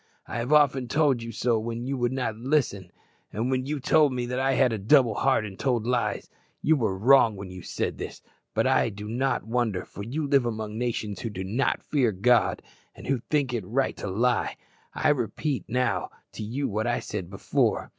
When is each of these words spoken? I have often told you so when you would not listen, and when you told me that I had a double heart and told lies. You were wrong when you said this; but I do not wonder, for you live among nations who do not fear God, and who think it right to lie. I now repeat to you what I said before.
I 0.25 0.37
have 0.39 0.51
often 0.51 0.87
told 0.87 1.21
you 1.21 1.31
so 1.31 1.59
when 1.59 1.85
you 1.85 1.95
would 1.95 2.11
not 2.11 2.35
listen, 2.35 2.91
and 3.31 3.51
when 3.51 3.67
you 3.67 3.79
told 3.79 4.11
me 4.11 4.25
that 4.25 4.39
I 4.39 4.53
had 4.55 4.73
a 4.73 4.79
double 4.79 5.13
heart 5.13 5.45
and 5.45 5.59
told 5.59 5.85
lies. 5.85 6.27
You 6.63 6.75
were 6.75 6.97
wrong 6.97 7.35
when 7.35 7.51
you 7.51 7.61
said 7.61 7.99
this; 7.99 8.23
but 8.55 8.65
I 8.65 8.89
do 8.89 9.07
not 9.07 9.43
wonder, 9.45 9.85
for 9.85 10.01
you 10.03 10.25
live 10.25 10.47
among 10.47 10.75
nations 10.79 11.19
who 11.19 11.29
do 11.29 11.43
not 11.43 11.83
fear 11.83 12.11
God, 12.11 12.63
and 12.95 13.05
who 13.05 13.19
think 13.29 13.53
it 13.53 13.63
right 13.63 13.95
to 13.97 14.07
lie. 14.09 14.57
I 14.95 15.09
now 15.09 15.15
repeat 15.19 15.67
to 15.67 16.09
you 16.43 16.67
what 16.67 16.87
I 16.87 16.99
said 16.99 17.29
before. 17.29 17.89